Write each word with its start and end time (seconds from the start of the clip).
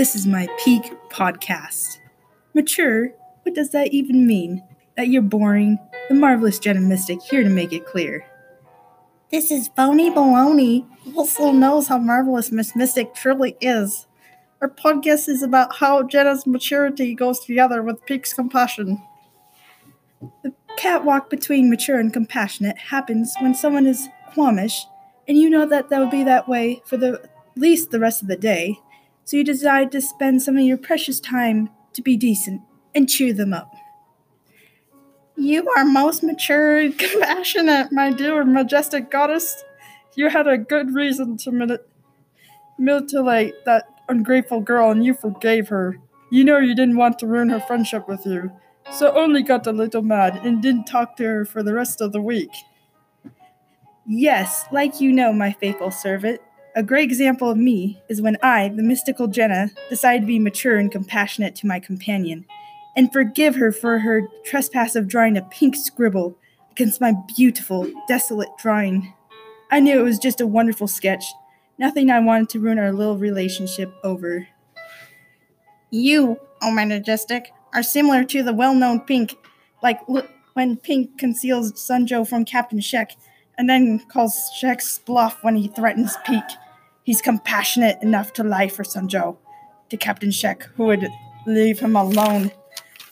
This 0.00 0.16
is 0.16 0.26
my 0.26 0.48
peak 0.64 0.94
podcast. 1.10 1.98
Mature? 2.54 3.10
What 3.42 3.54
does 3.54 3.68
that 3.72 3.92
even 3.92 4.26
mean? 4.26 4.64
That 4.96 5.08
you're 5.08 5.20
boring? 5.20 5.78
The 6.08 6.14
marvelous 6.14 6.58
Jenna 6.58 6.80
Mistic 6.80 7.20
here 7.20 7.42
to 7.42 7.50
make 7.50 7.74
it 7.74 7.84
clear. 7.84 8.24
This 9.30 9.50
is 9.50 9.68
phony 9.76 10.10
baloney. 10.10 10.86
Also 11.14 11.52
knows 11.52 11.88
how 11.88 11.98
marvelous 11.98 12.50
Miss 12.50 12.72
Mistic 12.72 13.14
truly 13.14 13.58
is. 13.60 14.06
Our 14.62 14.70
podcast 14.70 15.28
is 15.28 15.42
about 15.42 15.76
how 15.76 16.02
Jenna's 16.04 16.46
maturity 16.46 17.14
goes 17.14 17.38
together 17.40 17.82
with 17.82 18.06
Peak's 18.06 18.32
compassion. 18.32 19.02
The 20.42 20.54
catwalk 20.78 21.28
between 21.28 21.68
mature 21.68 22.00
and 22.00 22.10
compassionate 22.10 22.78
happens 22.78 23.34
when 23.40 23.54
someone 23.54 23.86
is 23.86 24.08
qualmish, 24.32 24.80
and 25.28 25.36
you 25.36 25.50
know 25.50 25.66
that 25.66 25.90
that 25.90 25.98
will 25.98 26.08
be 26.08 26.24
that 26.24 26.48
way 26.48 26.80
for 26.86 26.96
the 26.96 27.20
at 27.22 27.60
least 27.60 27.90
the 27.90 28.00
rest 28.00 28.22
of 28.22 28.28
the 28.28 28.36
day. 28.36 28.78
So 29.30 29.36
you 29.36 29.44
decide 29.44 29.92
to 29.92 30.00
spend 30.00 30.42
some 30.42 30.56
of 30.56 30.64
your 30.64 30.76
precious 30.76 31.20
time 31.20 31.70
to 31.92 32.02
be 32.02 32.16
decent 32.16 32.62
and 32.96 33.08
cheer 33.08 33.32
them 33.32 33.52
up. 33.52 33.72
You 35.36 35.70
are 35.76 35.84
most 35.84 36.24
mature 36.24 36.80
and 36.80 36.98
compassionate, 36.98 37.92
my 37.92 38.10
dear 38.10 38.44
majestic 38.44 39.08
goddess. 39.08 39.62
You 40.16 40.30
had 40.30 40.48
a 40.48 40.58
good 40.58 40.96
reason 40.96 41.36
to 41.44 41.78
mutilate 42.76 43.54
that 43.66 43.84
ungrateful 44.08 44.62
girl, 44.62 44.90
and 44.90 45.04
you 45.04 45.14
forgave 45.14 45.68
her. 45.68 46.00
You 46.32 46.42
know 46.42 46.58
you 46.58 46.74
didn't 46.74 46.96
want 46.96 47.20
to 47.20 47.28
ruin 47.28 47.50
her 47.50 47.60
friendship 47.60 48.08
with 48.08 48.26
you, 48.26 48.50
so 48.90 49.16
only 49.16 49.44
got 49.44 49.64
a 49.64 49.70
little 49.70 50.02
mad 50.02 50.44
and 50.44 50.60
didn't 50.60 50.86
talk 50.86 51.16
to 51.18 51.22
her 51.22 51.44
for 51.44 51.62
the 51.62 51.72
rest 51.72 52.00
of 52.00 52.10
the 52.10 52.20
week. 52.20 52.50
Yes, 54.08 54.64
like 54.72 55.00
you 55.00 55.12
know, 55.12 55.32
my 55.32 55.52
faithful 55.52 55.92
servant. 55.92 56.40
A 56.80 56.82
great 56.82 57.10
example 57.10 57.50
of 57.50 57.58
me 57.58 58.00
is 58.08 58.22
when 58.22 58.38
I, 58.42 58.68
the 58.70 58.82
mystical 58.82 59.28
Jenna, 59.28 59.70
decide 59.90 60.20
to 60.20 60.26
be 60.26 60.38
mature 60.38 60.78
and 60.78 60.90
compassionate 60.90 61.54
to 61.56 61.66
my 61.66 61.78
companion, 61.78 62.46
and 62.96 63.12
forgive 63.12 63.56
her 63.56 63.70
for 63.70 63.98
her 63.98 64.22
trespass 64.46 64.96
of 64.96 65.06
drawing 65.06 65.36
a 65.36 65.42
pink 65.42 65.76
scribble 65.76 66.38
against 66.70 66.98
my 66.98 67.12
beautiful, 67.36 67.92
desolate 68.08 68.48
drawing. 68.58 69.12
I 69.70 69.80
knew 69.80 70.00
it 70.00 70.04
was 70.04 70.18
just 70.18 70.40
a 70.40 70.46
wonderful 70.46 70.88
sketch, 70.88 71.22
nothing 71.76 72.10
I 72.10 72.18
wanted 72.20 72.48
to 72.48 72.60
ruin 72.60 72.78
our 72.78 72.94
little 72.94 73.18
relationship 73.18 73.92
over. 74.02 74.48
You, 75.90 76.40
oh 76.62 76.70
my 76.70 76.86
majestic, 76.86 77.52
are 77.74 77.82
similar 77.82 78.24
to 78.24 78.42
the 78.42 78.54
well 78.54 78.74
known 78.74 79.00
Pink, 79.00 79.36
like 79.82 80.00
l- 80.08 80.26
when 80.54 80.78
Peak 80.78 81.18
conceals 81.18 81.78
Sun-jo 81.78 82.24
from 82.24 82.46
Captain 82.46 82.80
Shek 82.80 83.12
and 83.58 83.68
then 83.68 83.98
calls 83.98 84.48
Shek's 84.58 84.98
bluff 85.00 85.44
when 85.44 85.56
he 85.56 85.68
threatens 85.68 86.16
Peak. 86.24 86.42
He's 87.10 87.20
compassionate 87.20 88.00
enough 88.04 88.32
to 88.34 88.44
lie 88.44 88.68
for 88.68 88.84
Sanjo 88.84 89.36
to 89.88 89.96
Captain 89.96 90.30
Shek, 90.30 90.62
who 90.76 90.84
would 90.84 91.08
leave 91.44 91.80
him 91.80 91.96
alone 91.96 92.52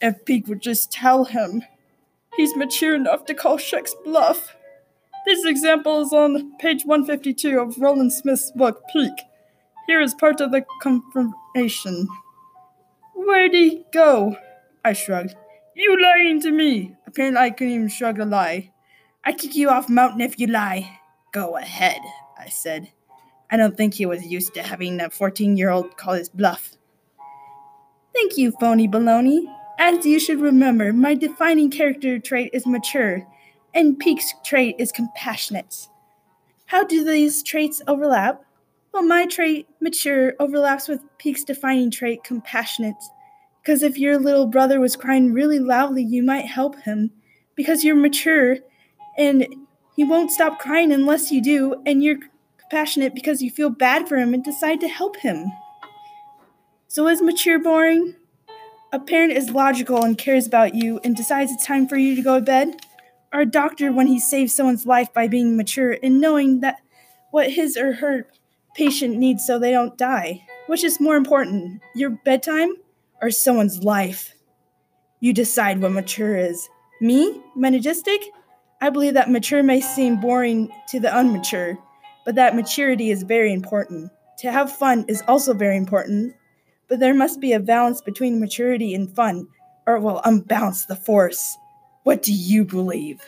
if 0.00 0.24
Peak 0.24 0.48
would 0.48 0.62
just 0.62 0.90
tell 0.90 1.26
him. 1.26 1.62
He's 2.34 2.56
mature 2.56 2.94
enough 2.94 3.26
to 3.26 3.34
call 3.34 3.58
Shek's 3.58 3.94
bluff. 4.02 4.56
This 5.26 5.44
example 5.44 6.00
is 6.00 6.10
on 6.10 6.56
page 6.56 6.86
152 6.86 7.60
of 7.60 7.76
Roland 7.76 8.14
Smith's 8.14 8.50
book, 8.52 8.80
Peak. 8.90 9.12
Here 9.86 10.00
is 10.00 10.14
part 10.14 10.40
of 10.40 10.52
the 10.52 10.64
confirmation. 10.80 12.08
Where'd 13.14 13.52
he 13.52 13.84
go? 13.92 14.38
I 14.82 14.94
shrugged. 14.94 15.34
You 15.76 16.00
lying 16.00 16.40
to 16.40 16.50
me. 16.50 16.96
Apparently, 17.06 17.38
I 17.38 17.50
couldn't 17.50 17.74
even 17.74 17.88
shrug 17.88 18.18
a 18.18 18.24
lie. 18.24 18.72
I 19.22 19.32
kick 19.32 19.54
you 19.54 19.68
off 19.68 19.90
mountain 19.90 20.22
if 20.22 20.38
you 20.38 20.46
lie. 20.46 20.98
Go 21.34 21.58
ahead, 21.58 22.00
I 22.38 22.48
said. 22.48 22.90
I 23.52 23.58
don't 23.58 23.76
think 23.76 23.92
he 23.92 24.06
was 24.06 24.24
used 24.24 24.54
to 24.54 24.62
having 24.62 24.98
a 24.98 25.10
14 25.10 25.58
year 25.58 25.68
old 25.68 25.98
call 25.98 26.14
his 26.14 26.30
bluff. 26.30 26.72
Thank 28.14 28.38
you, 28.38 28.52
phony 28.52 28.88
baloney. 28.88 29.44
As 29.78 30.06
you 30.06 30.18
should 30.18 30.40
remember, 30.40 30.92
my 30.92 31.14
defining 31.14 31.70
character 31.70 32.18
trait 32.18 32.50
is 32.54 32.66
mature, 32.66 33.26
and 33.74 33.98
Peak's 33.98 34.32
trait 34.42 34.76
is 34.78 34.90
compassionate. 34.90 35.88
How 36.66 36.84
do 36.84 37.04
these 37.04 37.42
traits 37.42 37.82
overlap? 37.86 38.42
Well, 38.92 39.02
my 39.02 39.26
trait, 39.26 39.68
mature, 39.80 40.34
overlaps 40.40 40.88
with 40.88 41.00
Peak's 41.18 41.44
defining 41.44 41.90
trait, 41.90 42.24
compassionate. 42.24 43.02
Because 43.62 43.82
if 43.82 43.98
your 43.98 44.18
little 44.18 44.46
brother 44.46 44.80
was 44.80 44.96
crying 44.96 45.32
really 45.32 45.58
loudly, 45.58 46.02
you 46.02 46.22
might 46.22 46.46
help 46.46 46.80
him. 46.80 47.10
Because 47.54 47.84
you're 47.84 47.96
mature 47.96 48.56
and 49.18 49.46
he 49.94 50.04
won't 50.04 50.30
stop 50.30 50.58
crying 50.58 50.90
unless 50.90 51.30
you 51.30 51.42
do, 51.42 51.82
and 51.84 52.02
you're 52.02 52.18
compassionate 52.72 53.14
because 53.14 53.42
you 53.42 53.50
feel 53.50 53.68
bad 53.68 54.08
for 54.08 54.16
him 54.16 54.32
and 54.32 54.42
decide 54.42 54.80
to 54.80 54.88
help 54.88 55.16
him. 55.16 55.52
So 56.88 57.06
is 57.06 57.20
mature 57.20 57.58
boring? 57.58 58.14
A 58.94 58.98
parent 58.98 59.32
is 59.32 59.50
logical 59.50 60.02
and 60.02 60.16
cares 60.16 60.46
about 60.46 60.74
you 60.74 60.98
and 61.04 61.14
decides 61.14 61.52
it's 61.52 61.66
time 61.66 61.86
for 61.86 61.96
you 61.96 62.16
to 62.16 62.22
go 62.22 62.38
to 62.38 62.44
bed? 62.44 62.76
Or 63.30 63.40
a 63.40 63.46
doctor 63.46 63.92
when 63.92 64.06
he 64.06 64.18
saves 64.18 64.54
someone's 64.54 64.86
life 64.86 65.12
by 65.12 65.28
being 65.28 65.54
mature 65.54 65.98
and 66.02 66.18
knowing 66.18 66.60
that 66.60 66.78
what 67.30 67.50
his 67.50 67.76
or 67.76 67.92
her 67.94 68.26
patient 68.74 69.18
needs 69.18 69.46
so 69.46 69.58
they 69.58 69.70
don't 69.70 69.98
die? 69.98 70.42
Which 70.66 70.82
is 70.82 71.00
more 71.00 71.16
important, 71.16 71.82
your 71.94 72.10
bedtime 72.10 72.74
or 73.20 73.30
someone's 73.30 73.84
life? 73.84 74.34
You 75.20 75.34
decide 75.34 75.82
what 75.82 75.92
mature 75.92 76.38
is. 76.38 76.70
Me, 77.02 77.38
majestic? 77.54 78.22
I 78.80 78.88
believe 78.88 79.14
that 79.14 79.30
mature 79.30 79.62
may 79.62 79.82
seem 79.82 80.20
boring 80.20 80.72
to 80.88 81.00
the 81.00 81.08
unmature, 81.08 81.78
but 82.24 82.34
that 82.34 82.56
maturity 82.56 83.10
is 83.10 83.22
very 83.22 83.52
important. 83.52 84.10
To 84.38 84.50
have 84.50 84.74
fun 84.76 85.04
is 85.08 85.22
also 85.28 85.54
very 85.54 85.76
important, 85.76 86.34
but 86.88 87.00
there 87.00 87.14
must 87.14 87.40
be 87.40 87.52
a 87.52 87.60
balance 87.60 88.00
between 88.00 88.40
maturity 88.40 88.94
and 88.94 89.14
fun, 89.14 89.46
or 89.86 89.96
it 89.96 90.00
will 90.00 90.20
unbalance 90.24 90.86
the 90.86 90.96
force. 90.96 91.56
What 92.04 92.22
do 92.22 92.32
you 92.32 92.64
believe? 92.64 93.20